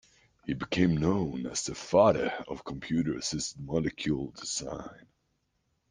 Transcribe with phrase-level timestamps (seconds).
[0.47, 5.05] He became known as the 'father of computer-assisted molecule design.